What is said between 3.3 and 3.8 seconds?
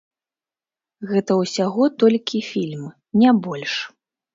больш.